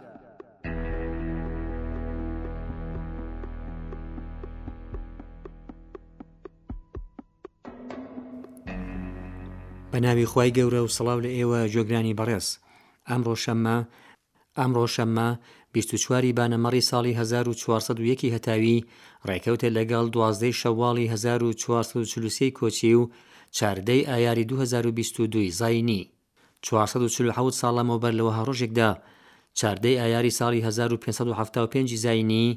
ناوی 10.06 10.26
خی 10.32 10.50
گەورە 10.58 10.82
و 10.84 10.94
سڵاو 10.96 11.20
لە 11.26 11.32
ئێوە 11.38 11.60
جۆگرانی 11.74 12.18
بەڕێز 12.20 12.48
ئەمڕۆ 13.10 13.34
شەممە 13.44 13.78
ئەمڕۆ 14.60 14.86
شەممە 14.96 15.28
24واری 15.76 16.36
بانەمەڕی 16.38 16.84
ساڵی 16.90 17.14
1401 17.20 18.22
هەتاوی 18.36 18.78
ڕێکەوتێ 19.30 19.70
لەگەڵ 19.78 20.06
دوازدەی 20.16 20.58
شەواڵی 20.62 21.06
1440 21.14 22.52
کۆچی 22.58 22.94
و 23.00 23.02
چاردەی 23.58 24.08
ئایاری 24.12 24.46
2022 24.50 25.42
زاینی 25.62 26.04
1940 26.68 27.60
ساڵ 27.62 27.72
لەمەوبەر 27.78 28.14
لەوە 28.20 28.32
هەڕۆژێکدا 28.38 28.90
چاردەی 29.60 30.00
ئایاری 30.02 30.36
ساڵی 30.40 30.60
1575 30.68 31.88
زینی 32.04 32.48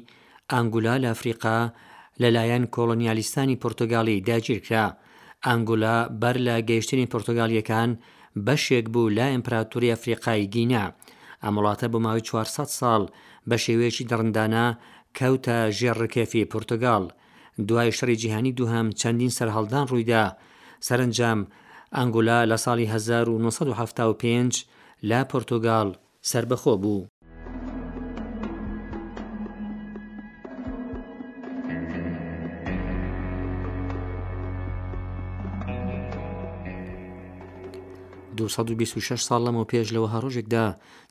ئەنگولا 0.51 0.93
لە 1.03 1.07
ئەفریقا 1.11 1.57
لەلایەن 2.21 2.63
کۆلۆنیالیستانی 2.75 3.59
پرتۆگالی 3.63 4.23
داگیرکرا 4.29 4.85
ئەنگولا 5.47 5.97
بەر 6.21 6.35
لە 6.47 6.55
گەیشتنی 6.69 7.09
پرتۆگالیەکان 7.13 7.89
بەشێک 8.47 8.85
بوو 8.93 9.13
لا 9.17 9.27
ئیمپراتوری 9.35 9.91
ئەفریقای 9.93 10.43
گینە 10.55 10.83
ئەمڵاتە 11.43 11.87
بۆ 11.91 11.97
ماوەی 12.05 12.23
400 12.29 12.69
ساڵ 12.79 13.01
بە 13.49 13.55
شێوەیەکی 13.63 14.07
دڕندانە 14.11 14.65
کەوتە 15.17 15.57
ژێڕکێفی 15.79 16.49
پرتۆگال 16.53 17.03
دوای 17.67 17.91
شەڕی 17.97 18.17
جیهانی 18.21 18.51
دووهم 18.57 18.87
چەندین 18.99 19.31
سەرهەڵدان 19.37 19.85
ڕوویدا 19.89 20.23
سەرنجام 20.87 21.39
ئەنگولا 21.95 22.45
لە 22.45 22.57
ساڵی 22.63 22.85
1975 22.85 24.65
لا 25.09 25.19
پرتۆگال 25.31 25.87
سربەخۆ 26.31 26.73
بوو. 26.81 27.01
ساڵ 39.27 39.39
لەمە 39.45 39.63
پێش 39.71 39.87
لەوە 39.95 40.09
هەڕۆژێکدا 40.15 40.65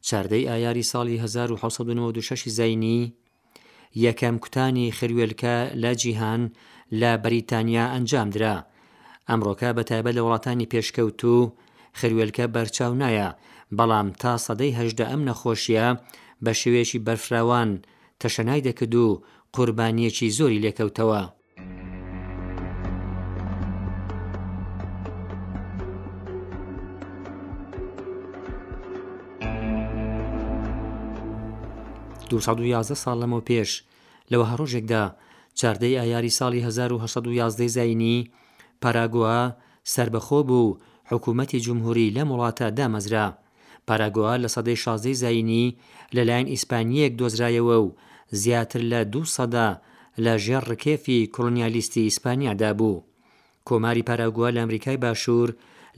چاردەی 0.07 0.49
ئایاری 0.49 0.89
ساڵی 0.93 1.17
1996 1.23 2.49
زینی 2.59 3.01
یەکەم 4.05 4.37
کوتانی 4.43 4.87
خروێلکە 4.99 5.57
لە 5.83 5.93
جیهان 6.01 6.43
لە 7.01 7.11
بەریتانیا 7.25 7.87
ئەنجامدرا 7.95 8.57
ئەمڕۆکە 9.31 9.71
بە 9.77 9.83
تایبە 9.89 10.11
لە 10.17 10.23
وڵاتانی 10.27 10.71
پێشکەوت 10.73 11.21
و 11.35 11.39
خروێلکە 11.99 12.45
بەرچاو 12.55 12.93
نایە 13.03 13.29
بەڵام 13.79 14.09
تا 14.21 14.33
سەدەی 14.47 14.77
هەشدا 14.81 15.05
ئەم 15.11 15.23
نەخۆشیە 15.29 15.87
بە 16.45 16.53
شێوێکی 16.61 17.03
بەرفراوان 17.07 17.71
تەشەنای 18.21 18.65
دەکرد 18.67 18.95
و 19.05 19.23
قوربانیەکی 19.55 20.35
زۆری 20.39 20.63
لێکەوتەوە. 20.65 21.23
دو 32.31 32.41
ساڵ 32.47 32.59
لەمەەوە 33.23 33.47
پێش 33.51 33.71
لەوە 34.31 34.45
هەڕۆژێکدا 34.51 35.05
چاردەی 35.59 35.99
ئایاری 36.03 36.37
ساڵی 36.39 36.61
1970 36.69 37.67
زینی 37.77 38.19
پاراگووا 38.83 39.43
سربەخۆ 39.95 40.41
بوو 40.49 40.69
حکوومەتی 41.13 41.59
جمهوری 41.67 42.09
لە 42.17 42.23
وڵاتە 42.31 42.67
دامەزرا 42.79 43.29
پاراگووا 43.89 44.35
لە 44.43 44.49
سەدەی 44.55 44.81
شازەی 44.85 45.19
زینی 45.23 45.67
لەلایەن 46.17 46.51
ئیسپانیەک 46.55 47.13
دۆزرایەوە 47.21 47.77
و 47.85 47.95
زیاتر 48.43 48.81
لە 48.93 49.01
دوو 49.13 49.25
سەدا 49.37 49.69
لە 50.25 50.33
ژێر 50.45 50.63
ڕکێفی 50.71 51.29
کۆلنیالیستی 51.35 52.07
ئیسپانیادا 52.09 52.71
بوو 52.79 53.05
کۆماری 53.69 54.07
پاراگووا 54.09 54.49
لە 54.55 54.59
ئەمریکای 54.63 54.99
باشوور 55.05 55.49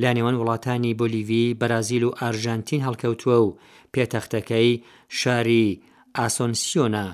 لا 0.02 0.10
نێوان 0.16 0.36
وڵاتانی 0.40 0.96
بۆلیوی 1.00 1.56
بەرازیل 1.60 2.02
و 2.04 2.14
ئارژانتین 2.20 2.84
هەڵکەوتووە 2.86 3.38
و 3.46 3.56
پێتەختەکەی 3.94 4.70
شاری 5.18 5.80
ئاسۆنسیۆنا 6.18 7.06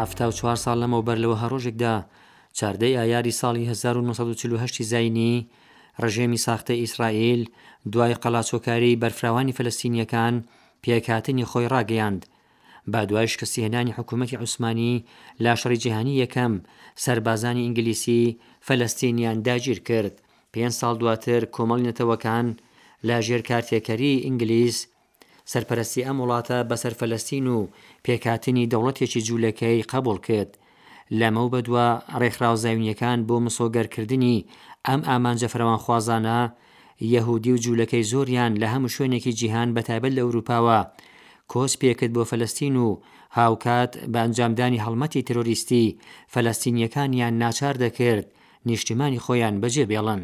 هەفتا 0.00 0.24
و 0.28 0.32
چوار 0.38 0.56
ساڵ 0.64 0.76
لەمەوە 0.82 1.04
بەر 1.08 1.18
لەوە 1.22 1.36
هەڕۆژێکدا 1.42 1.94
چاردەی 2.58 2.98
ئایاری 3.00 3.38
ساڵی 3.40 3.64
1940 3.70 4.84
زینی 4.92 5.34
ڕژێمی 6.02 6.42
ساختە 6.46 6.70
ئیسرائیل 6.82 7.40
دوای 7.92 8.14
قەلاچۆکاری 8.22 8.98
بەرفراوانی 9.02 9.56
فلستینیەکان 9.58 10.34
پێکاتنی 10.82 11.48
خۆی 11.50 11.70
ڕاگەیاند 11.72 12.22
با 12.92 13.00
دوای 13.10 13.28
شکستیهێنانی 13.32 13.94
حکوومەتی 13.98 14.38
عوسمانی 14.42 15.04
لا 15.44 15.54
شەڕی 15.60 15.80
جیهانی 15.82 16.18
یەکەم 16.24 16.52
سربازانی 17.04 17.62
ئینگلیسی 17.66 18.22
فەلستینیان 18.66 19.38
داگیر 19.48 19.78
کرد 19.88 20.14
پێنج 20.54 20.74
ساڵ 20.80 20.94
دواتر 21.00 21.42
کۆمەڵ 21.56 21.80
نەتەوەکان 21.88 22.46
لا 23.08 23.18
ژێر 23.26 23.42
کارتێکەری 23.48 24.14
ئینگلیس 24.26 24.78
سەرپەرستی 25.50 26.04
ئەم 26.06 26.16
وڵاتە 26.22 26.58
بەسەر 26.70 26.94
فەلستین 27.00 27.46
و 27.56 27.60
پێکاتنی 28.04 28.68
دەوڵەتێکی 28.72 29.20
جوولەکەی 29.28 29.86
قبول 29.92 30.18
کرد 30.26 30.52
لەمە 31.20 31.44
بەدووە 31.52 31.86
ڕێکخراوزاوینیەکان 32.20 33.18
بۆ 33.28 33.36
مسۆگەرکردنی 33.46 34.36
ئەم 34.88 35.00
ئامانجە 35.08 35.48
فەرەوان 35.52 35.80
خوازانە 35.84 36.40
یەهودی 37.14 37.52
و 37.54 37.60
جوولەکەی 37.64 38.08
زۆریان 38.12 38.52
لە 38.62 38.66
هەموو 38.72 38.92
شوێنێکی 38.96 39.32
جیهان 39.38 39.68
بەتابەت 39.76 40.12
لە 40.16 40.20
ئەوروپاوە 40.24 40.78
کۆس 41.52 41.72
پێکرد 41.80 42.12
بۆ 42.16 42.22
فەلستین 42.30 42.74
و 42.84 42.88
هاوکات 43.38 43.92
بە 44.12 44.18
ئەنجامدانی 44.22 44.82
هەڵمەتی 44.84 45.24
تەرۆریستی 45.28 45.86
فەلستینیەکانیان 46.32 47.34
ناچار 47.42 47.74
دەکرد 47.84 48.26
نیشتیمانی 48.68 49.22
خۆیان 49.24 49.54
بەجێ 49.62 49.84
بێڵن 49.90 50.22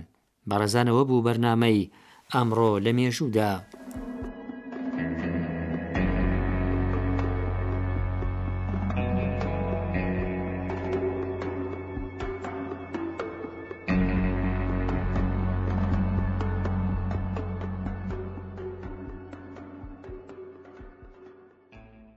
بەڕزانەوە 0.48 1.02
بوو 1.08 1.24
بەرنامەی 1.26 1.90
ئەمڕۆ 2.34 2.70
لە 2.84 2.90
مێژوودا. 2.96 3.52